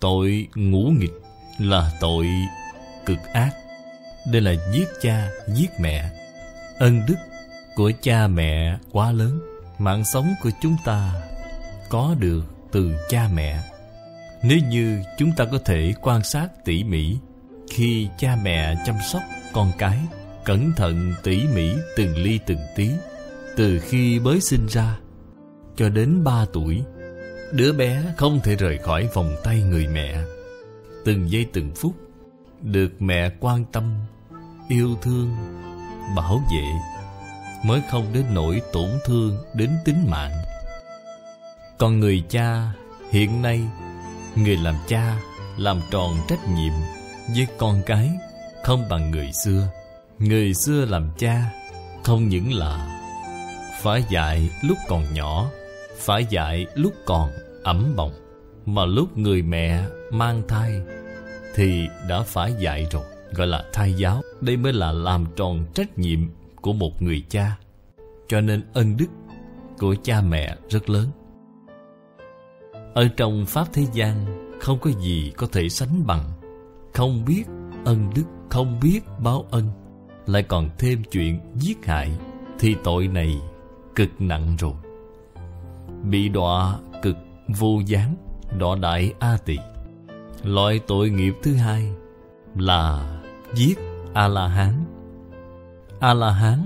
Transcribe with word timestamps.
Tội 0.00 0.48
ngũ 0.54 0.92
nghịch 0.98 1.22
là 1.58 1.92
tội 2.00 2.26
cực 3.06 3.18
ác. 3.32 3.50
Đây 4.32 4.40
là 4.40 4.54
giết 4.72 4.88
cha, 5.02 5.28
giết 5.46 5.70
mẹ. 5.80 6.10
Ân 6.78 7.00
đức 7.08 7.16
của 7.76 7.92
cha 8.02 8.26
mẹ 8.26 8.78
quá 8.92 9.12
lớn 9.12 9.40
Mạng 9.78 10.04
sống 10.04 10.34
của 10.42 10.50
chúng 10.62 10.76
ta 10.84 11.14
có 11.88 12.14
được 12.18 12.42
từ 12.72 12.94
cha 13.08 13.28
mẹ. 13.34 13.60
Nếu 14.42 14.58
như 14.70 15.02
chúng 15.18 15.32
ta 15.36 15.44
có 15.44 15.58
thể 15.64 15.94
quan 16.02 16.24
sát 16.24 16.48
tỉ 16.64 16.84
mỉ 16.84 17.16
Khi 17.70 18.08
cha 18.18 18.36
mẹ 18.42 18.74
chăm 18.86 18.94
sóc 19.12 19.22
con 19.52 19.72
cái 19.78 19.98
Cẩn 20.44 20.72
thận 20.76 21.14
tỉ 21.22 21.42
mỉ 21.54 21.70
từng 21.96 22.16
ly 22.16 22.38
từng 22.46 22.58
tí 22.76 22.90
Từ 23.56 23.78
khi 23.78 24.20
mới 24.20 24.40
sinh 24.40 24.66
ra 24.66 24.98
Cho 25.76 25.88
đến 25.88 26.24
3 26.24 26.44
tuổi 26.52 26.82
Đứa 27.52 27.72
bé 27.72 28.02
không 28.16 28.40
thể 28.40 28.56
rời 28.56 28.78
khỏi 28.78 29.08
vòng 29.14 29.36
tay 29.44 29.62
người 29.62 29.86
mẹ. 29.86 30.14
Từng 31.04 31.30
giây 31.30 31.46
từng 31.52 31.70
phút 31.74 31.94
Được 32.62 32.88
mẹ 32.98 33.30
quan 33.40 33.64
tâm, 33.72 33.94
Yêu 34.68 34.96
thương, 35.02 35.36
Bảo 36.16 36.42
vệ 36.52 36.64
Mới 37.64 37.80
không 37.90 38.12
đến 38.12 38.24
nỗi 38.32 38.62
tổn 38.72 38.90
thương 39.04 39.36
đến 39.54 39.70
tính 39.84 40.06
mạng. 40.10 40.32
Còn 41.78 42.00
người 42.00 42.24
cha, 42.28 42.72
Hiện 43.10 43.42
nay 43.42 43.60
Người 44.36 44.56
làm 44.56 44.74
cha 44.88 45.16
Làm 45.56 45.80
tròn 45.90 46.16
trách 46.28 46.48
nhiệm 46.48 46.72
Với 47.34 47.46
con 47.58 47.82
cái 47.86 48.10
Không 48.64 48.88
bằng 48.90 49.10
người 49.10 49.30
xưa. 49.44 49.68
Người 50.18 50.54
xưa 50.54 50.84
làm 50.84 51.10
cha 51.18 51.44
Không 52.04 52.28
những 52.28 52.52
là 52.52 53.00
Phải 53.82 54.04
dạy 54.10 54.50
lúc 54.62 54.78
còn 54.88 55.14
nhỏ 55.14 55.50
phải 56.00 56.26
dạy 56.30 56.66
lúc 56.74 56.92
còn 57.06 57.30
ẩm 57.62 57.92
bồng, 57.96 58.12
Mà 58.66 58.84
lúc 58.84 59.18
người 59.18 59.42
mẹ 59.42 59.84
mang 60.12 60.42
thai 60.48 60.80
Thì 61.54 61.86
đã 62.08 62.22
phải 62.22 62.52
dạy 62.58 62.86
rồi, 62.90 63.04
Gọi 63.34 63.46
là 63.46 63.64
thai 63.72 63.92
giáo. 63.92 64.22
Đây 64.40 64.56
mới 64.56 64.72
là 64.72 64.92
làm 64.92 65.26
tròn 65.36 65.64
trách 65.74 65.98
nhiệm 65.98 66.18
của 66.60 66.72
một 66.72 67.02
người 67.02 67.24
cha. 67.28 67.56
Cho 68.28 68.40
nên 68.40 68.62
ân 68.72 68.96
đức 68.96 69.06
của 69.78 69.94
cha 70.02 70.20
mẹ 70.20 70.56
rất 70.68 70.90
lớn. 70.90 71.08
Ở 72.94 73.08
trong 73.16 73.46
Pháp 73.46 73.66
thế 73.72 73.82
gian, 73.92 74.26
Không 74.60 74.78
có 74.78 74.90
gì 74.90 75.32
có 75.36 75.46
thể 75.52 75.68
sánh 75.68 76.06
bằng. 76.06 76.24
Không 76.94 77.24
biết 77.24 77.44
ân 77.84 78.10
đức, 78.14 78.24
Không 78.50 78.80
biết 78.82 79.00
báo 79.18 79.46
ân, 79.50 79.70
Lại 80.26 80.42
còn 80.42 80.70
thêm 80.78 81.02
chuyện 81.10 81.40
giết 81.54 81.86
hại, 81.86 82.10
Thì 82.58 82.76
tội 82.84 83.08
này 83.08 83.40
cực 83.94 84.10
nặng 84.18 84.56
rồi. 84.58 84.72
Bị 86.02 86.28
đọa 86.28 86.78
cực 87.02 87.16
vô 87.48 87.80
gián, 87.86 88.14
Đọa 88.58 88.76
đại 88.76 89.12
A 89.18 89.36
tỳ. 89.44 89.58
Loại 90.42 90.80
tội 90.86 91.10
nghiệp 91.10 91.34
thứ 91.42 91.54
hai 91.54 91.92
Là 92.54 93.10
giết 93.54 93.78
A-la-hán. 94.14 94.84
A-la-hán 96.00 96.64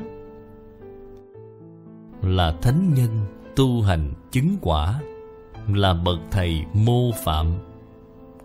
Là 2.23 2.55
thánh 2.63 2.95
nhân 2.95 3.11
tu 3.57 3.83
hành 3.83 4.13
chứng 4.31 4.57
quả, 4.61 5.01
Là 5.69 5.95
bậc 5.95 6.19
thầy 6.31 6.65
mô 6.75 7.11
phạm 7.25 7.55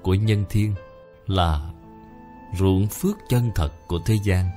Của 0.02 0.14
nhân 0.14 0.44
thiên, 0.50 0.74
Là 1.28 1.72
ruộng 2.58 2.88
phước 2.88 3.18
chân 3.30 3.52
thật 3.56 3.72
của 3.88 4.00
thế 4.06 4.16
gian. 4.24 4.50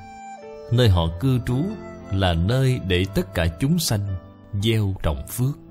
Nơi 0.73 0.89
họ 0.89 1.07
cư 1.21 1.39
trú 1.47 1.57
Là 2.13 2.35
nơi 2.35 2.81
để 2.87 3.05
tất 3.15 3.35
cả 3.35 3.47
chúng 3.61 3.79
sanh 3.79 4.01
Gieo 4.63 4.95
trồng 5.03 5.27
phước. 5.29 5.62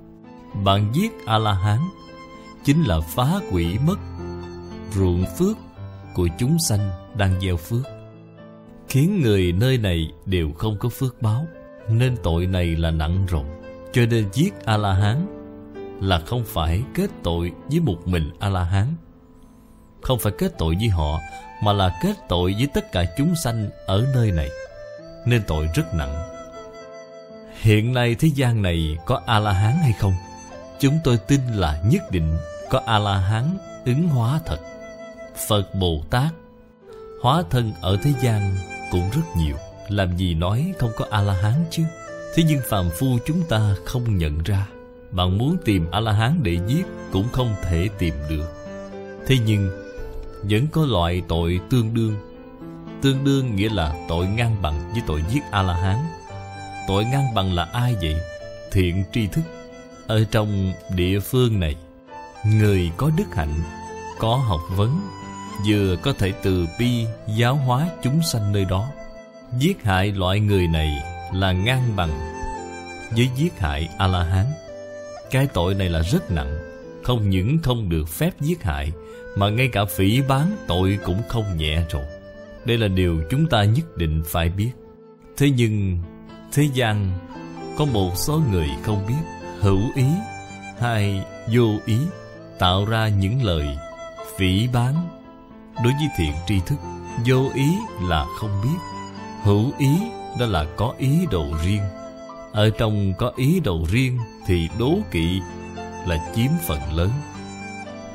Bạn 0.54 0.92
giết 0.94 1.12
A-la-hán, 1.26 1.80
Chính 2.64 2.84
là 2.84 3.00
phá 3.00 3.40
quỷ 3.52 3.78
mất. 3.88 4.00
Ruộng 4.92 5.26
phước 5.38 5.58
của 6.14 6.28
chúng 6.40 6.58
sanh 6.60 6.90
đang 7.18 7.42
gieo 7.42 7.58
phước. 7.58 7.84
Khiến 8.88 9.22
người 9.22 9.52
nơi 9.52 9.78
này 9.78 10.12
đều 10.26 10.52
không 10.52 10.78
có 10.80 10.90
phước 10.90 11.22
báo, 11.22 11.48
nên 11.90 12.18
tội 12.24 12.46
này 12.46 12.76
là 12.76 12.92
nặng 12.92 13.26
rồi 13.26 13.46
cho 13.94 14.06
nên 14.06 14.30
giết 14.34 14.54
a 14.66 14.78
la 14.78 14.94
hán 14.94 15.28
là 16.02 16.20
không 16.20 16.44
phải 16.46 16.84
kết 16.94 17.10
tội 17.24 17.52
với 17.70 17.80
một 17.80 18.08
mình 18.08 18.32
a 18.40 18.50
la 18.50 18.64
hán 18.64 18.96
không 20.02 20.20
phải 20.20 20.34
kết 20.38 20.52
tội 20.58 20.76
với 20.80 20.90
họ, 20.90 21.20
mà 21.64 21.74
là 21.74 22.00
kết 22.02 22.14
tội 22.30 22.54
với 22.58 22.68
tất 22.74 22.92
cả 22.92 23.06
chúng 23.18 23.36
sanh 23.44 23.70
ở 23.88 24.08
nơi 24.14 24.32
này. 24.32 24.50
Nên 25.26 25.42
tội 25.48 25.70
rất 25.76 25.94
nặng. 25.94 26.30
Hiện 27.62 27.94
nay 27.94 28.16
thế 28.20 28.28
gian 28.36 28.62
này 28.62 28.98
có 29.06 29.22
a 29.26 29.40
la 29.40 29.52
hán 29.52 29.74
hay 29.74 29.94
không? 30.00 30.14
Chúng 30.82 31.00
tôi 31.04 31.18
tin 31.18 31.42
là 31.54 31.82
nhất 31.86 32.02
định 32.12 32.38
có 32.70 32.82
a 32.86 33.00
la 33.00 33.18
hán 33.18 33.58
ứng 33.86 34.08
hóa 34.08 34.40
thật. 34.46 34.60
Phật 35.48 35.76
bồ 35.76 36.02
tát 36.10 36.34
hóa 37.22 37.44
thân 37.50 37.74
ở 37.82 37.98
thế 38.04 38.14
gian 38.22 38.56
cũng 38.92 39.10
rất 39.14 39.22
nhiều. 39.38 39.56
Làm 39.90 40.18
gì 40.18 40.34
nói 40.34 40.74
không 40.80 40.92
có 40.98 41.06
A-la-hán 41.10 41.66
chứ? 41.72 41.84
Thế 42.36 42.44
nhưng 42.48 42.60
phàm 42.70 42.90
phu 42.90 43.18
chúng 43.26 43.42
ta 43.50 43.76
không 43.86 44.18
nhận 44.18 44.44
ra. 44.44 44.68
Bạn 45.12 45.38
muốn 45.38 45.58
tìm 45.66 45.92
A-la-hán 45.92 46.44
để 46.44 46.58
giết 46.68 46.86
Cũng 47.12 47.28
không 47.32 47.56
thể 47.64 47.90
tìm 47.98 48.14
được. 48.30 48.54
Thế 49.28 49.38
nhưng 49.46 49.70
Vẫn 50.44 50.68
có 50.68 50.86
loại 50.86 51.22
tội 51.28 51.60
tương 51.70 51.94
đương. 51.94 52.16
Tương 53.02 53.24
đương 53.24 53.56
nghĩa 53.56 53.70
là 53.70 53.94
tội 54.10 54.28
ngang 54.28 54.62
bằng 54.62 54.92
với 54.94 55.02
tội 55.08 55.24
giết 55.30 55.42
A-la-hán. 55.52 55.98
Tội 56.88 57.06
ngang 57.06 57.34
bằng 57.36 57.54
là 57.54 57.64
ai 57.64 57.96
vậy? 58.02 58.16
Thiện 58.72 59.04
tri 59.14 59.28
thức. 59.28 59.42
Ở 60.12 60.24
trong 60.32 60.74
địa 60.96 61.20
phương 61.20 61.60
này, 61.60 61.76
Người 62.46 62.92
có 62.98 63.12
đức 63.18 63.36
hạnh, 63.36 63.54
Có 64.20 64.36
học 64.36 64.60
vấn, 64.76 65.00
vừa 65.68 65.96
có 65.96 66.14
thể 66.14 66.32
từ 66.44 66.68
bi 66.80 67.06
giáo 67.38 67.56
hóa 67.56 67.90
chúng 68.04 68.22
sanh 68.32 68.52
nơi 68.52 68.66
đó. 68.66 68.88
Giết 69.60 69.84
hại 69.84 70.12
loại 70.12 70.40
người 70.40 70.68
này 70.68 71.04
là 71.34 71.52
ngang 71.52 71.96
bằng 71.96 72.10
với 73.12 73.30
giết 73.36 73.60
hại 73.60 73.90
a 73.98 74.08
la 74.08 74.24
hán 74.24 74.46
cái 75.32 75.48
tội 75.54 75.74
này 75.74 75.90
là 75.90 76.02
rất 76.02 76.32
nặng, 76.32 76.60
không 77.04 77.30
những 77.30 77.58
không 77.64 77.90
được 77.90 78.10
phép 78.10 78.32
giết 78.40 78.64
hại, 78.64 78.92
mà 79.36 79.50
ngay 79.50 79.68
cả 79.68 79.86
phỉ 79.86 80.22
bán 80.22 80.58
tội 80.68 81.00
cũng 81.06 81.22
không 81.30 81.58
nhẹ 81.58 81.84
rồi. 81.90 82.04
Đây 82.66 82.78
là 82.78 82.88
điều 82.88 83.22
chúng 83.30 83.48
ta 83.48 83.64
nhất 83.64 83.98
định 83.98 84.24
phải 84.26 84.50
biết. 84.50 84.72
Thế 85.38 85.50
nhưng, 85.50 86.00
thế 86.54 86.64
gian 86.74 87.20
có 87.78 87.86
một 87.86 88.12
số 88.16 88.42
người 88.52 88.68
không 88.84 89.06
biết 89.08 89.41
hữu 89.62 89.82
ý, 89.96 90.06
hay 90.80 91.26
vô 91.54 91.68
ý, 91.86 91.98
tạo 92.60 92.86
ra 92.86 93.08
những 93.08 93.44
lời 93.44 93.78
phỉ 94.38 94.68
bán 94.74 95.08
Đối 95.84 95.94
với 95.94 96.08
thiện 96.18 96.34
tri 96.48 96.60
thức, 96.66 96.76
Vô 97.26 97.50
ý 97.56 97.70
là 98.02 98.26
không 98.40 98.62
biết. 98.64 98.78
Hữu 99.44 99.72
ý 99.78 99.90
đó 100.40 100.46
là 100.46 100.66
có 100.76 100.94
ý 100.98 101.26
đồ 101.32 101.46
riêng. 101.66 101.82
Ở 102.52 102.70
trong 102.70 103.14
có 103.18 103.32
ý 103.36 103.60
đồ 103.60 103.86
riêng 103.92 104.18
Thì 104.48 104.70
đố 104.80 104.98
kỵ 105.12 105.42
là 106.08 106.32
chiếm 106.36 106.50
phần 106.68 106.80
lớn. 106.94 107.10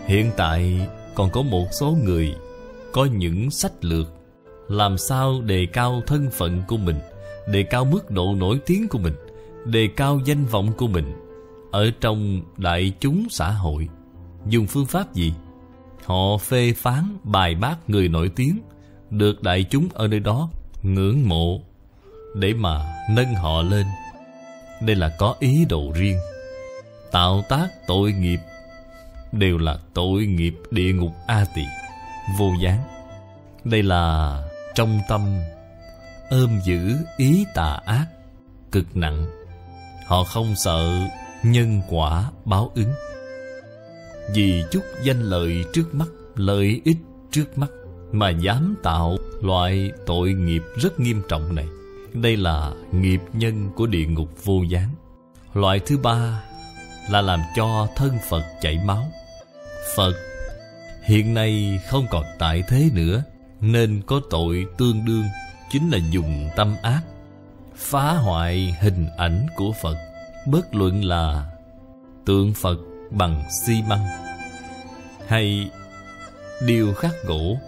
Hiện 0.06 0.30
tại 0.36 0.80
còn 1.14 1.30
có 1.30 1.42
một 1.42 1.66
số 1.72 1.96
người 2.04 2.34
Có 2.92 3.04
những 3.04 3.50
sách 3.50 3.84
lược 3.84 4.06
Làm 4.68 4.98
sao 4.98 5.40
đề 5.40 5.66
cao 5.72 6.02
thân 6.06 6.30
phận 6.30 6.62
của 6.68 6.76
mình, 6.76 6.98
Đề 7.48 7.62
cao 7.62 7.84
mức 7.84 8.10
độ 8.10 8.34
nổi 8.34 8.60
tiếng 8.66 8.88
của 8.88 8.98
mình, 8.98 9.14
Đề 9.64 9.88
cao 9.96 10.20
danh 10.24 10.44
vọng 10.44 10.72
của 10.76 10.86
mình. 10.86 11.25
Ở 11.70 11.90
trong 12.00 12.42
đại 12.56 12.92
chúng 13.00 13.26
xã 13.30 13.50
hội. 13.50 13.88
Dùng 14.46 14.66
phương 14.66 14.86
pháp 14.86 15.14
gì? 15.14 15.32
Họ 16.04 16.36
phê 16.40 16.72
phán, 16.76 17.16
bài 17.24 17.54
bác 17.54 17.90
người 17.90 18.08
nổi 18.08 18.30
tiếng, 18.36 18.60
Được 19.10 19.42
đại 19.42 19.64
chúng 19.70 19.88
ở 19.94 20.08
nơi 20.08 20.20
đó 20.20 20.50
ngưỡng 20.82 21.28
mộ 21.28 21.60
Để 22.34 22.54
mà 22.54 22.86
nâng 23.10 23.34
họ 23.34 23.62
lên. 23.62 23.86
Đây 24.82 24.96
là 24.96 25.16
có 25.18 25.34
ý 25.40 25.64
đồ 25.68 25.92
riêng. 25.94 26.18
Tạo 27.12 27.42
tác 27.48 27.68
tội 27.86 28.12
nghiệp 28.12 28.38
Đều 29.32 29.58
là 29.58 29.78
tội 29.94 30.26
nghiệp 30.26 30.54
địa 30.70 30.92
ngục 30.92 31.12
A 31.26 31.44
tỳ, 31.54 31.62
Vô 32.38 32.52
gián. 32.60 32.80
Đây 33.64 33.82
là 33.82 34.42
trong 34.74 35.00
tâm 35.08 35.38
Ôm 36.30 36.60
giữ 36.64 36.96
ý 37.16 37.44
tà 37.54 37.78
ác 37.86 38.06
Cực 38.72 38.96
nặng. 38.96 39.26
Họ 40.06 40.24
không 40.24 40.54
sợ 40.56 41.08
nhân 41.42 41.82
quả 41.88 42.30
báo 42.44 42.70
ứng. 42.74 42.92
Vì 44.34 44.64
chút 44.70 44.82
danh 45.02 45.20
lợi 45.20 45.64
trước 45.72 45.94
mắt, 45.94 46.08
Lợi 46.36 46.80
ích 46.84 46.96
trước 47.30 47.58
mắt 47.58 47.70
Mà 48.12 48.30
dám 48.30 48.74
tạo 48.82 49.16
loại 49.42 49.90
tội 50.06 50.32
nghiệp 50.32 50.62
rất 50.76 51.00
nghiêm 51.00 51.22
trọng 51.28 51.54
này. 51.54 51.66
Đây 52.12 52.36
là 52.36 52.72
nghiệp 52.92 53.20
nhân 53.32 53.70
của 53.76 53.86
địa 53.86 54.06
ngục 54.06 54.44
vô 54.44 54.62
gián. 54.62 54.90
Loại 55.54 55.80
thứ 55.86 55.98
ba 55.98 56.42
là 57.10 57.20
làm 57.20 57.40
cho 57.56 57.88
thân 57.96 58.18
Phật 58.28 58.42
chảy 58.60 58.78
máu. 58.84 59.02
Phật 59.96 60.12
hiện 61.04 61.34
nay 61.34 61.80
không 61.90 62.06
còn 62.10 62.24
tại 62.38 62.62
thế 62.68 62.90
nữa, 62.94 63.22
Nên 63.60 64.02
có 64.06 64.20
tội 64.30 64.66
tương 64.78 65.04
đương, 65.04 65.24
Chính 65.70 65.90
là 65.90 65.98
dùng 66.10 66.48
tâm 66.56 66.76
ác, 66.82 67.00
Phá 67.76 68.12
hoại 68.12 68.76
hình 68.80 69.06
ảnh 69.16 69.46
của 69.56 69.72
Phật. 69.82 69.96
Bất 70.46 70.74
luận 70.74 71.04
là 71.04 71.46
tượng 72.24 72.54
Phật 72.54 72.78
bằng 73.10 73.44
xi 73.66 73.82
măng. 73.88 74.06
Hay 75.28 75.70
điêu 76.66 76.92
khắc 76.94 77.14
gỗ, 77.24 77.58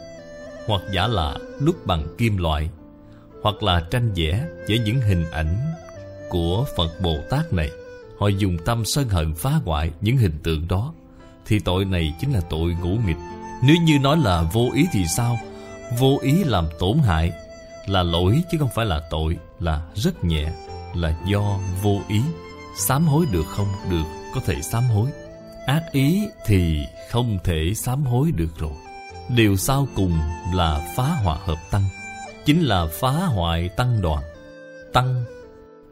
hoặc 0.67 0.83
giả 0.95 1.07
là 1.07 1.35
đúc 1.61 1.87
bằng 1.87 2.07
kim 2.19 2.37
loại, 2.37 2.71
hoặc 3.43 3.63
là 3.63 3.81
tranh 3.91 4.13
vẽ 4.17 4.45
với 4.69 4.79
những 4.79 5.01
hình 5.01 5.31
ảnh 5.31 5.57
của 6.31 6.65
Phật 6.77 7.01
Bồ 7.01 7.17
Tát 7.31 7.53
này. 7.53 7.71
Họ 8.19 8.29
dùng 8.29 8.59
tâm 8.65 8.85
sân 8.85 9.09
hận 9.09 9.35
phá 9.35 9.51
hoại 9.51 9.91
những 10.01 10.17
hình 10.17 10.39
tượng 10.43 10.69
đó. 10.69 10.93
Thì 11.47 11.59
tội 11.59 11.85
này 11.85 12.15
chính 12.21 12.33
là 12.33 12.41
tội 12.51 12.77
ngũ 12.83 12.97
nghịch. 13.07 13.17
Nếu 13.63 13.77
như 13.83 13.99
nói 13.99 14.17
là 14.17 14.43
vô 14.43 14.69
ý 14.75 14.87
thì 14.93 15.07
sao? 15.07 15.39
Vô 15.99 16.19
ý 16.23 16.45
làm 16.45 16.67
tổn 16.79 16.99
hại 16.99 17.33
là 17.87 18.03
lỗi 18.03 18.43
chứ 18.51 18.59
không 18.59 18.71
phải 18.75 18.87
là 18.87 19.01
tội, 19.11 19.39
là 19.61 19.83
rất 19.95 20.25
nhẹ, 20.25 20.53
là 20.95 21.19
do 21.27 21.59
vô 21.83 22.01
ý 22.09 22.21
sám 22.79 23.07
hối 23.07 23.27
được 23.33 23.47
không? 23.47 23.69
Được, 23.91 24.05
có 24.35 24.41
thể 24.47 24.63
sám 24.63 24.85
hối. 24.85 25.11
Ác 25.67 25.83
ý 25.93 26.29
thì 26.47 26.79
không 27.11 27.39
thể 27.45 27.73
sám 27.75 28.05
hối 28.05 28.33
được 28.33 28.59
rồi. 28.59 28.73
Điều 29.37 29.57
sau 29.57 29.89
cùng 29.95 30.19
là 30.55 30.95
phá 30.97 31.05
hòa 31.05 31.39
hợp 31.45 31.59
tăng. 31.71 31.85
Chính 32.45 32.63
là 32.63 32.87
phá 32.87 33.11
hoại 33.11 33.69
tăng 33.69 34.03
đoàn. 34.03 34.23
Tăng 34.93 35.25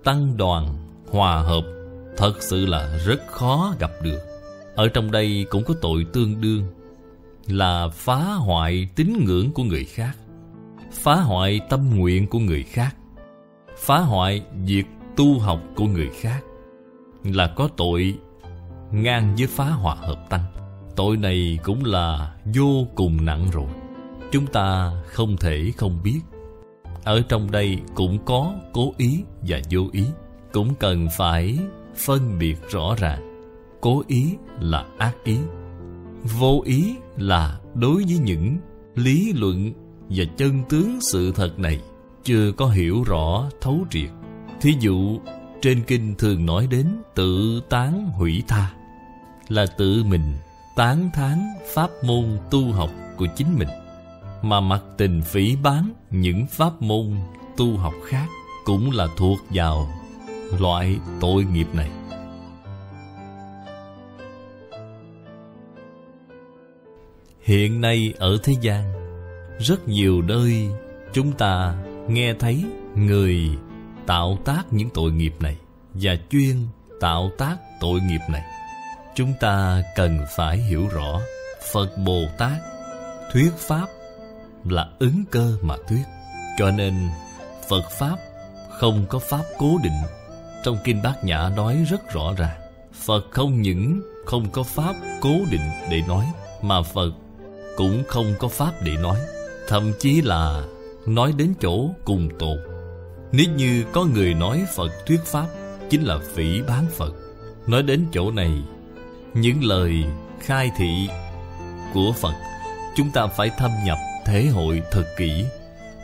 tăng 0.04 0.36
đoàn 0.36 0.74
hòa 1.10 1.42
hợp 1.42 1.64
thật 2.16 2.32
sự 2.40 2.66
là 2.66 2.98
rất 3.06 3.26
khó 3.26 3.74
gặp 3.78 3.90
được. 4.02 4.18
Ở 4.74 4.88
trong 4.88 5.10
đây 5.10 5.46
cũng 5.50 5.64
có 5.64 5.74
tội 5.80 6.06
tương 6.12 6.40
đương, 6.40 6.62
là 7.46 7.88
phá 7.88 8.18
hoại 8.24 8.88
tín 8.96 9.24
ngưỡng 9.24 9.52
của 9.52 9.62
người 9.62 9.84
khác, 9.84 10.16
phá 10.92 11.14
hoại 11.14 11.60
tâm 11.68 11.90
nguyện 11.94 12.26
của 12.26 12.38
người 12.38 12.62
khác, 12.62 12.96
phá 13.76 13.98
hoại 13.98 14.42
việc 14.64 14.86
tu 15.16 15.38
học 15.38 15.60
của 15.76 15.86
người 15.86 16.10
khác 16.20 16.40
là 17.34 17.46
có 17.56 17.68
tội 17.76 18.18
ngang 18.92 19.34
với 19.38 19.46
phá 19.46 19.64
hòa 19.64 19.94
hợp 19.94 20.30
tăng. 20.30 20.44
Tội 20.96 21.16
này 21.16 21.58
cũng 21.62 21.84
là 21.84 22.34
vô 22.54 22.86
cùng 22.94 23.24
nặng 23.24 23.46
rồi. 23.52 23.66
Chúng 24.32 24.46
ta 24.46 24.92
không 25.06 25.36
thể 25.36 25.72
không 25.76 26.00
biết. 26.04 26.20
Ở 27.04 27.22
trong 27.28 27.50
đây 27.50 27.78
cũng 27.94 28.18
có 28.24 28.54
cố 28.72 28.94
ý 28.96 29.22
và 29.42 29.60
vô 29.70 29.80
ý. 29.92 30.04
Cũng 30.52 30.74
cần 30.74 31.08
phải 31.16 31.58
phân 31.96 32.38
biệt 32.38 32.56
rõ 32.70 32.94
ràng. 32.98 33.40
Cố 33.80 34.02
ý 34.06 34.34
là 34.60 34.86
ác 34.98 35.14
ý. 35.24 35.38
Vô 36.38 36.62
ý 36.64 36.94
là 37.16 37.60
đối 37.74 38.04
với 38.04 38.18
những 38.18 38.56
lý 38.94 39.32
luận 39.32 39.72
và 40.08 40.24
chân 40.36 40.62
tướng 40.68 41.00
sự 41.00 41.32
thật 41.32 41.58
này 41.58 41.80
chưa 42.24 42.52
có 42.52 42.66
hiểu 42.66 43.02
rõ 43.06 43.50
thấu 43.60 43.86
triệt. 43.90 44.10
Thí 44.60 44.74
dụ 44.80 45.18
trên 45.62 45.82
kinh 45.86 46.14
thường 46.14 46.46
nói 46.46 46.66
đến 46.70 46.86
tự 47.14 47.60
tán 47.68 48.10
hủy 48.10 48.42
tha. 48.48 48.72
Là 49.48 49.66
tự 49.66 50.04
mình 50.04 50.34
tán 50.76 51.10
thán 51.14 51.46
pháp 51.74 51.90
môn 52.04 52.38
tu 52.50 52.72
học 52.72 52.90
của 53.16 53.26
chính 53.36 53.58
mình, 53.58 53.68
mà 54.42 54.60
mặc 54.60 54.82
tình 54.96 55.22
phỉ 55.22 55.56
bán 55.62 55.92
những 56.10 56.46
pháp 56.46 56.82
môn 56.82 57.16
tu 57.56 57.76
học 57.76 57.94
khác 58.06 58.26
cũng 58.64 58.90
là 58.90 59.06
thuộc 59.16 59.38
vào 59.50 59.88
loại 60.58 60.98
tội 61.20 61.44
nghiệp 61.44 61.66
này. 61.72 61.90
Hiện 67.42 67.80
nay 67.80 68.14
ở 68.18 68.38
thế 68.42 68.54
gian, 68.60 68.92
rất 69.58 69.88
nhiều 69.88 70.22
nơi 70.22 70.68
chúng 71.12 71.32
ta 71.32 71.74
nghe 72.08 72.34
thấy 72.34 72.64
người 72.94 73.50
tạo 74.06 74.38
tác 74.44 74.62
những 74.70 74.90
tội 74.90 75.12
nghiệp 75.12 75.34
này 75.40 75.56
và 75.94 76.16
chuyên 76.30 76.56
tạo 77.00 77.30
tác 77.38 77.56
tội 77.80 78.00
nghiệp 78.00 78.20
này. 78.28 78.42
Chúng 79.14 79.32
ta 79.40 79.82
cần 79.96 80.18
phải 80.36 80.58
hiểu 80.58 80.88
rõ 80.88 81.20
phật 81.72 81.98
bồ 81.98 82.22
tát 82.38 82.58
thuyết 83.32 83.50
pháp 83.56 83.86
là 84.64 84.88
ứng 84.98 85.24
cơ 85.30 85.56
mà 85.62 85.76
thuyết. 85.88 86.04
Cho 86.58 86.70
nên 86.70 86.94
phật 87.68 87.90
pháp 87.90 88.16
không 88.70 89.06
có 89.08 89.18
pháp 89.18 89.42
cố 89.58 89.78
định. 89.82 90.02
Trong 90.64 90.76
kinh 90.84 91.02
bát 91.02 91.24
nhã 91.24 91.50
nói 91.56 91.84
rất 91.90 92.12
rõ 92.12 92.32
ràng, 92.38 92.60
phật 92.94 93.24
không 93.30 93.62
những 93.62 94.02
không 94.26 94.50
có 94.50 94.62
pháp 94.62 94.94
cố 95.20 95.34
định 95.50 95.70
để 95.90 96.02
nói, 96.08 96.26
mà 96.62 96.82
phật 96.82 97.12
cũng 97.76 98.02
không 98.08 98.34
có 98.38 98.48
pháp 98.48 98.72
để 98.82 98.92
nói. 98.92 99.18
Thậm 99.68 99.92
chí 99.98 100.22
là 100.22 100.62
nói 101.06 101.32
đến 101.36 101.54
chỗ 101.60 101.90
cùng 102.04 102.28
tột 102.38 102.75
nếu 103.32 103.46
như 103.56 103.84
có 103.92 104.04
người 104.04 104.34
nói 104.34 104.64
phật 104.76 105.06
thuyết 105.06 105.20
pháp, 105.24 105.46
chính 105.90 106.02
là 106.02 106.18
phỉ 106.34 106.62
bán 106.62 106.86
phật. 106.96 107.14
Nói 107.66 107.82
đến 107.82 108.06
chỗ 108.12 108.30
này, 108.30 108.52
những 109.34 109.64
lời 109.64 110.04
khai 110.40 110.70
thị 110.76 111.08
của 111.94 112.12
phật, 112.12 112.34
chúng 112.96 113.10
ta 113.10 113.26
phải 113.26 113.50
thâm 113.58 113.70
nhập 113.84 113.98
thể 114.24 114.46
hội 114.46 114.82
thật 114.90 115.04
kỹ. 115.16 115.44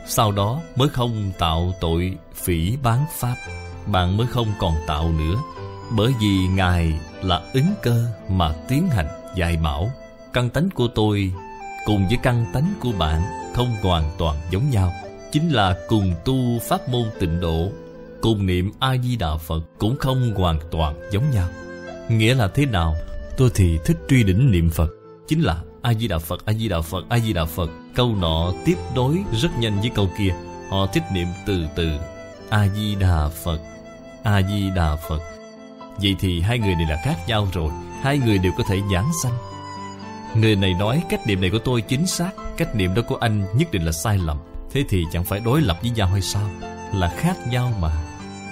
Sau 0.05 0.31
đó 0.31 0.61
mới 0.75 0.89
không 0.89 1.31
tạo 1.39 1.73
tội 1.81 2.17
phỉ 2.33 2.77
bán 2.83 3.05
pháp. 3.19 3.35
Bạn 3.85 4.17
mới 4.17 4.27
không 4.27 4.47
còn 4.59 4.73
tạo 4.87 5.11
nữa, 5.11 5.35
bởi 5.91 6.13
vì 6.21 6.47
ngài 6.47 6.99
là 7.21 7.41
ứng 7.53 7.73
cơ 7.81 8.05
mà 8.29 8.53
tiến 8.67 8.87
hành 8.87 9.07
dạy 9.35 9.57
bảo. 9.57 9.91
Căn 10.33 10.49
tánh 10.49 10.69
của 10.69 10.87
tôi 10.87 11.33
cùng 11.85 12.07
với 12.07 12.17
căn 12.23 12.45
tánh 12.53 12.73
của 12.79 12.91
bạn 12.91 13.21
không 13.53 13.75
hoàn 13.81 14.11
toàn 14.17 14.37
giống 14.51 14.69
nhau 14.69 14.93
chính 15.33 15.49
là 15.49 15.75
cùng 15.87 16.13
tu 16.25 16.59
pháp 16.59 16.89
môn 16.89 17.03
tịnh 17.19 17.41
độ. 17.41 17.71
Cùng 18.21 18.45
niệm 18.45 18.71
a 18.79 18.97
di 18.97 19.15
đà 19.15 19.37
phật 19.37 19.63
cũng 19.77 19.95
không 19.99 20.33
hoàn 20.35 20.59
toàn 20.71 20.95
giống 21.11 21.31
nhau. 21.31 21.47
Nghĩa 22.09 22.35
là 22.35 22.47
thế 22.47 22.65
nào? 22.65 22.95
Tôi 23.37 23.49
thì 23.55 23.79
thích 23.85 23.97
truy 24.09 24.23
đỉnh 24.23 24.51
niệm 24.51 24.69
phật, 24.69 24.89
chính 25.27 25.41
là 25.41 25.57
a 25.81 25.93
di 25.93 26.07
đà 26.07 26.17
phật 26.17 26.45
a 26.45 26.53
di 26.53 26.67
đà 26.67 26.81
phật 26.81 27.05
a 27.09 27.19
di 27.19 27.33
đà 27.33 27.45
phật. 27.45 27.69
Câu 27.95 28.15
nọ 28.15 28.53
tiếp 28.65 28.75
đối 28.95 29.17
rất 29.41 29.49
nhanh 29.59 29.79
với 29.81 29.89
câu 29.95 30.09
kia. 30.17 30.35
Họ 30.69 30.87
thích 30.87 31.03
niệm 31.13 31.27
từ 31.45 31.65
từ 31.75 31.89
a 32.49 32.67
di 32.67 32.95
đà 32.95 33.29
phật 33.43 33.59
a 34.23 34.41
di 34.41 34.69
đà 34.75 34.95
phật. 34.95 35.19
Vậy 35.97 36.15
thì 36.19 36.41
hai 36.41 36.59
người 36.59 36.75
này 36.75 36.85
là 36.89 37.01
khác 37.03 37.17
nhau 37.27 37.47
rồi, 37.53 37.71
hai 38.01 38.17
người 38.17 38.37
đều 38.37 38.51
có 38.57 38.63
thể 38.67 38.79
giảng 38.93 39.09
sanh. 39.23 39.33
Người 40.35 40.55
này 40.55 40.73
nói 40.73 41.03
cách 41.09 41.27
niệm 41.27 41.41
này 41.41 41.49
của 41.49 41.59
tôi 41.59 41.81
chính 41.81 42.07
xác, 42.07 42.31
cách 42.57 42.75
niệm 42.75 42.93
đó 42.93 43.01
của 43.07 43.15
anh 43.15 43.45
nhất 43.55 43.71
định 43.71 43.85
là 43.85 43.91
sai 43.91 44.17
lầm 44.17 44.37
thế 44.73 44.83
thì 44.89 45.05
chẳng 45.11 45.23
phải 45.23 45.39
đối 45.39 45.61
lập 45.61 45.77
với 45.81 45.91
nhau 45.91 46.07
hay 46.07 46.21
sao? 46.21 46.49
Là 46.93 47.13
khác 47.17 47.47
nhau 47.47 47.73
mà. 47.81 48.03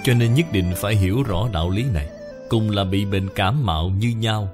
Cho 0.04 0.14
nên 0.14 0.34
nhất 0.34 0.46
định 0.52 0.72
phải 0.76 0.96
hiểu 0.96 1.22
rõ 1.22 1.48
đạo 1.52 1.70
lý 1.70 1.84
này. 1.84 2.08
Cùng 2.48 2.70
là 2.70 2.84
bị 2.84 3.04
bệnh 3.04 3.28
cảm 3.34 3.66
mạo 3.66 3.88
như 3.88 4.08
nhau, 4.08 4.48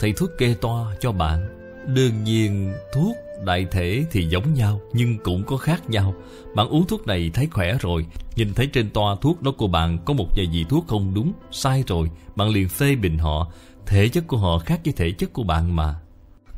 thầy 0.00 0.12
thuốc 0.12 0.30
kê 0.38 0.54
toa 0.60 0.94
cho 1.00 1.12
bạn. 1.12 1.48
Đương 1.94 2.24
nhiên, 2.24 2.72
thuốc 2.94 3.16
đại 3.44 3.66
thể 3.70 4.04
thì 4.10 4.26
giống 4.28 4.54
nhau, 4.54 4.80
nhưng 4.92 5.18
cũng 5.18 5.44
có 5.44 5.56
khác 5.56 5.90
nhau. 5.90 6.14
Bạn 6.54 6.68
uống 6.68 6.86
thuốc 6.86 7.06
này 7.06 7.30
thấy 7.34 7.48
khỏe 7.50 7.76
rồi, 7.80 8.06
nhìn 8.36 8.54
thấy 8.54 8.66
trên 8.66 8.90
toa 8.90 9.16
thuốc 9.20 9.42
đó 9.42 9.52
của 9.58 9.68
bạn 9.68 9.98
có 10.04 10.14
một 10.14 10.26
vài 10.36 10.46
vị 10.52 10.64
thuốc 10.68 10.86
không 10.86 11.14
đúng, 11.14 11.32
sai 11.50 11.84
rồi, 11.86 12.10
bạn 12.36 12.48
liền 12.48 12.68
phê 12.68 12.94
bình 12.94 13.18
họ. 13.18 13.50
Thể 13.86 14.08
chất 14.08 14.26
của 14.26 14.36
họ 14.36 14.58
khác 14.58 14.80
với 14.84 14.94
thể 14.96 15.10
chất 15.10 15.32
của 15.32 15.42
bạn 15.42 15.76
mà. 15.76 15.94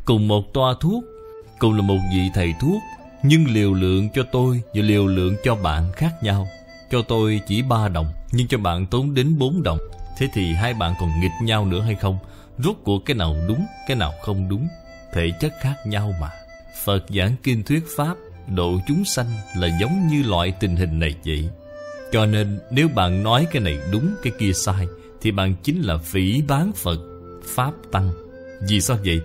Cùng 0.04 0.28
một 0.28 0.54
toa 0.54 0.74
thuốc, 0.80 1.04
cùng 1.58 1.74
là 1.74 1.82
một 1.82 1.98
vị 2.12 2.30
thầy 2.34 2.54
thuốc 2.60 2.82
nhưng 3.22 3.46
liều 3.54 3.74
lượng 3.74 4.08
cho 4.14 4.22
tôi 4.32 4.60
và 4.74 4.82
liều 4.82 5.06
lượng 5.06 5.36
cho 5.44 5.54
bạn 5.54 5.92
khác 5.92 6.12
nhau. 6.22 6.48
Cho 6.90 7.02
tôi 7.02 7.40
chỉ 7.46 7.62
ba 7.62 7.88
đồng, 7.88 8.12
nhưng 8.32 8.48
cho 8.48 8.58
bạn 8.58 8.86
tốn 8.86 9.14
đến 9.14 9.38
bốn 9.38 9.62
đồng. 9.62 9.78
Thế 10.18 10.28
thì 10.34 10.52
hai 10.54 10.74
bạn 10.74 10.94
còn 11.00 11.20
nghịch 11.20 11.30
nhau 11.42 11.66
nữa 11.66 11.80
hay 11.80 11.94
không? 11.94 12.18
Rốt 12.58 12.76
cuộc 12.84 12.98
cái 13.06 13.16
nào 13.16 13.36
đúng, 13.48 13.66
cái 13.88 13.96
nào 13.96 14.12
không 14.22 14.48
đúng? 14.48 14.68
Thể 15.12 15.30
chất 15.40 15.52
khác 15.60 15.74
nhau 15.86 16.14
mà. 16.20 16.30
Phật 16.84 17.04
giảng 17.08 17.34
kinh 17.42 17.62
thuyết 17.62 17.84
pháp, 17.96 18.16
độ 18.56 18.80
chúng 18.88 19.04
sanh 19.04 19.26
là 19.56 19.78
giống 19.80 20.08
như 20.08 20.22
loại 20.22 20.52
tình 20.60 20.76
hình 20.76 20.98
này 20.98 21.14
vậy. 21.26 21.48
Cho 22.12 22.26
nên 22.26 22.60
nếu 22.70 22.88
bạn 22.88 23.22
nói 23.22 23.46
cái 23.52 23.62
này 23.62 23.78
đúng, 23.92 24.14
cái 24.22 24.32
kia 24.38 24.52
sai, 24.52 24.86
thì 25.20 25.30
bạn 25.30 25.54
chính 25.62 25.82
là 25.82 25.98
phỉ 25.98 26.42
bán 26.48 26.72
phật, 26.72 26.98
pháp 27.54 27.72
tăng. 27.92 28.10
Vì 28.68 28.80
sao 28.80 28.98
vậy? 29.04 29.20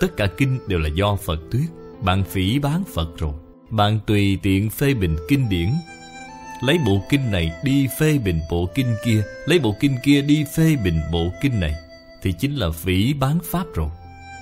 Tất 0.00 0.16
cả 0.16 0.26
kinh 0.36 0.58
đều 0.68 0.78
là 0.78 0.88
do 0.88 1.16
phật 1.16 1.38
thuyết 1.52 1.66
bạn 2.04 2.24
phỉ 2.24 2.58
bán 2.58 2.82
phật 2.94 3.18
rồi. 3.18 3.32
Bạn 3.70 4.00
tùy 4.06 4.38
tiện 4.42 4.70
phê 4.70 4.94
bình 4.94 5.16
kinh 5.28 5.48
điển. 5.48 5.68
Lấy 6.62 6.78
bộ 6.86 7.02
kinh 7.08 7.30
này 7.30 7.52
đi 7.64 7.88
phê 7.98 8.18
bình 8.18 8.40
bộ 8.50 8.68
kinh 8.74 8.94
kia. 9.04 9.22
Lấy 9.46 9.58
bộ 9.58 9.74
kinh 9.80 9.96
kia 10.02 10.22
đi 10.22 10.44
phê 10.56 10.76
bình 10.84 11.00
bộ 11.12 11.30
kinh 11.42 11.60
này. 11.60 11.74
Thì 12.22 12.32
chính 12.32 12.54
là 12.54 12.70
phỉ 12.70 13.12
bán 13.12 13.38
pháp 13.50 13.64
rồi. 13.74 13.88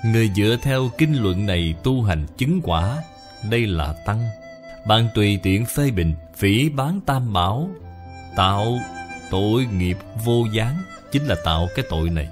Người 0.05 0.29
dựa 0.35 0.57
theo 0.61 0.89
kinh 0.97 1.21
luận 1.23 1.45
này 1.45 1.75
tu 1.83 2.03
hành 2.03 2.25
chứng 2.37 2.61
quả, 2.63 3.03
đây 3.49 3.67
là 3.67 3.93
tăng. 4.05 4.23
Bạn 4.87 5.07
tùy 5.15 5.39
tiện 5.43 5.65
phê 5.65 5.91
bình, 5.91 6.13
phỉ 6.35 6.69
bán 6.69 7.01
tam 7.05 7.33
bảo. 7.33 7.69
Tạo 8.35 8.79
tội 9.31 9.65
nghiệp 9.65 9.97
vô 10.25 10.45
gián, 10.53 10.77
chính 11.11 11.23
là 11.23 11.35
tạo 11.45 11.67
cái 11.75 11.85
tội 11.89 12.09
này. 12.09 12.27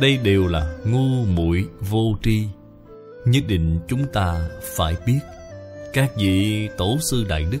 Đây 0.00 0.16
đều 0.16 0.46
là 0.46 0.72
ngu 0.86 1.24
muội 1.24 1.64
vô 1.80 2.16
tri 2.22 2.44
nhất 3.24 3.42
định 3.46 3.80
chúng 3.88 4.06
ta 4.12 4.48
phải 4.76 4.96
biết. 5.06 5.20
Các 5.92 6.10
vị 6.16 6.68
tổ 6.78 6.98
sư 7.00 7.24
đại 7.28 7.44
đức, 7.50 7.58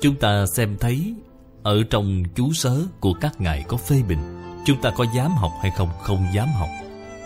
chúng 0.00 0.16
ta 0.16 0.46
xem 0.46 0.76
thấy 0.80 1.14
ở 1.62 1.82
trong 1.90 2.22
chú 2.34 2.52
sớ 2.52 2.76
của 3.00 3.12
các 3.20 3.40
ngài 3.40 3.64
có 3.68 3.76
phê 3.76 4.02
bình. 4.08 4.18
Chúng 4.66 4.82
ta 4.82 4.90
có 4.90 5.04
dám 5.16 5.30
học 5.30 5.52
hay 5.62 5.72
không? 5.76 5.88
Không 6.02 6.26
dám 6.34 6.48
học. 6.48 6.68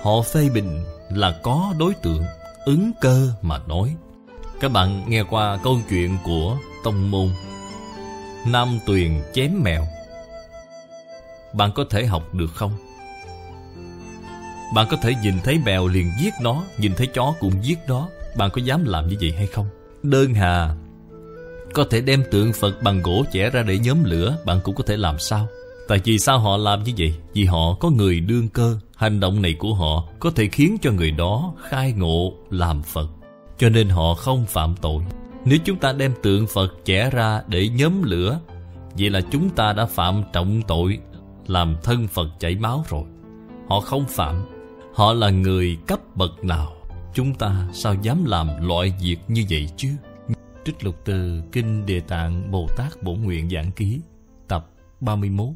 Họ 0.02 0.23
phê 0.23 0.49
bình 0.49 0.85
là 1.11 1.40
có 1.42 1.75
đối 1.78 1.94
tượng, 1.94 2.25
ứng 2.66 2.90
cơ 3.00 3.32
mà 3.42 3.58
nói. 3.66 3.97
Các 4.61 4.73
bạn 4.73 5.04
nghe 5.08 5.23
qua 5.23 5.58
câu 5.62 5.78
chuyện 5.88 6.18
của 6.25 6.58
Tông 6.85 7.11
Môn. 7.11 7.28
Nam 8.47 8.78
Tuyền 8.87 9.23
chém 9.35 9.62
mèo. 9.62 9.87
Bạn 11.52 11.73
có 11.75 11.85
thể 11.90 12.06
học 12.06 12.35
được 12.35 12.50
không? 12.54 12.73
Bạn 14.75 14.87
có 14.90 14.96
thể 14.96 15.14
nhìn 15.22 15.34
thấy 15.44 15.58
mèo 15.66 15.88
liền 15.88 16.10
giết 16.20 16.34
nó, 16.40 16.64
Nhìn 16.78 16.92
thấy 16.96 17.06
chó 17.06 17.34
cũng 17.40 17.52
giết 17.62 17.78
nó 17.88 18.08
Bạn 18.37 18.50
có 18.50 18.62
dám 18.62 18.84
làm 18.84 19.08
như 19.08 19.16
vậy 19.20 19.32
hay 19.37 19.46
không? 19.46 19.66
Đơn 20.02 20.34
hà, 20.34 20.75
Có 21.75 21.84
thể 21.90 22.00
đem 22.00 22.25
tượng 22.30 22.52
Phật 22.52 22.82
bằng 22.82 23.02
gỗ 23.02 23.25
chẻ 23.32 23.50
ra 23.50 23.62
để 23.62 23.78
nhóm 23.78 24.04
lửa, 24.04 24.37
Bạn 24.46 24.60
cũng 24.64 24.75
có 24.75 24.84
thể 24.87 24.96
làm 24.96 25.18
sao? 25.18 25.46
Tại 25.88 26.00
vì 26.04 26.18
sao 26.18 26.38
họ 26.38 26.56
làm 26.56 26.84
như 26.84 26.92
vậy? 26.98 27.14
Vì 27.34 27.44
họ 27.44 27.75
có 27.80 27.90
người 27.90 28.20
đương 28.20 28.48
cơ 28.48 28.78
Hành 28.96 29.20
động 29.20 29.42
này 29.42 29.54
của 29.58 29.75
họ 29.75 30.04
có 30.18 30.30
thể 30.30 30.48
khiến 30.52 30.76
cho 30.82 30.92
người 30.92 31.10
đó 31.10 31.54
khai 31.68 31.92
ngộ 31.92 32.32
làm 32.50 32.82
Phật 32.82 33.08
Cho 33.58 33.68
nên 33.68 33.88
họ 33.88 34.14
không 34.14 34.46
phạm 34.46 34.75
tội 34.82 35.02
Nếu 35.44 35.58
chúng 35.64 35.76
ta 35.76 35.92
đem 35.92 36.12
tượng 36.22 36.46
Phật 36.46 36.75
chẻ 36.84 37.10
ra 37.10 37.42
để 37.46 37.68
nhóm 37.68 38.02
lửa, 38.02 38.40
Vậy 38.98 39.10
là 39.10 39.20
chúng 39.32 39.50
ta 39.50 39.72
đã 39.72 39.87
phạm 39.87 40.22
trọng 40.32 40.62
tội, 40.62 40.98
Làm 41.46 41.76
thân 41.82 42.08
Phật 42.08 42.28
chảy 42.40 42.54
máu 42.54 42.84
rồi 42.88 43.02
Họ 43.68 43.80
không 43.80 44.04
phạm 44.08 44.57
Họ 44.99 45.12
là 45.12 45.31
người 45.31 45.78
cấp 45.87 46.00
bậc 46.17 46.45
nào? 46.45 46.73
Chúng 47.14 47.35
ta 47.35 47.69
sao 47.73 47.95
dám 48.02 48.25
làm 48.25 48.49
loại 48.67 48.95
việc 49.00 49.17
như 49.28 49.45
vậy 49.50 49.69
chứ? 49.76 49.88
Trích 50.64 50.85
lục 50.85 50.95
từ 51.05 51.43
Kinh 51.52 51.87
Đề 51.87 52.00
Tạng 52.00 52.50
Bồ 52.50 52.67
Tát 52.76 53.02
Bổ 53.02 53.14
Nguyện 53.14 53.50
Giảng 53.50 53.73
Ký, 53.73 54.00
Tập 54.49 54.71
31 55.00 55.49